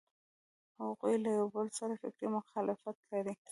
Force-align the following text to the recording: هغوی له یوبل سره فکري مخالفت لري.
هغوی 0.81 1.15
له 1.23 1.29
یوبل 1.39 1.67
سره 1.79 1.93
فکري 2.01 2.27
مخالفت 2.37 2.97
لري. 3.11 3.33